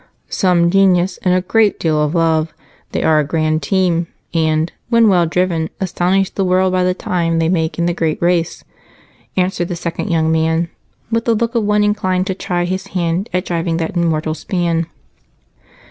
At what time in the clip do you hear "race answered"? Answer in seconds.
8.19-9.67